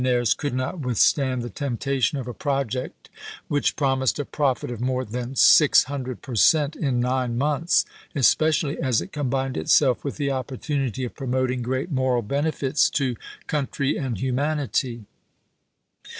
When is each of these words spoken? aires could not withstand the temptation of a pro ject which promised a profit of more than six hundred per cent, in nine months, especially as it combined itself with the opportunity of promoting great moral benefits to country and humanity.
aires 0.03 0.33
could 0.33 0.55
not 0.55 0.79
withstand 0.79 1.43
the 1.43 1.49
temptation 1.51 2.17
of 2.17 2.27
a 2.27 2.33
pro 2.33 2.63
ject 2.63 3.07
which 3.47 3.75
promised 3.75 4.17
a 4.17 4.25
profit 4.25 4.71
of 4.71 4.81
more 4.81 5.05
than 5.05 5.35
six 5.35 5.83
hundred 5.83 6.23
per 6.23 6.33
cent, 6.33 6.75
in 6.75 6.99
nine 6.99 7.37
months, 7.37 7.85
especially 8.15 8.79
as 8.81 8.99
it 8.99 9.11
combined 9.11 9.55
itself 9.55 10.03
with 10.03 10.17
the 10.17 10.31
opportunity 10.31 11.03
of 11.03 11.13
promoting 11.13 11.61
great 11.61 11.91
moral 11.91 12.23
benefits 12.23 12.89
to 12.89 13.15
country 13.45 13.95
and 13.95 14.17
humanity. 14.17 15.05